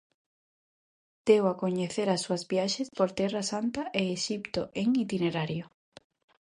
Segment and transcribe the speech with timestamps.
[1.27, 5.65] Deu a coñecer as súas viaxes por Terra Santa e Exipto en "Itinerario".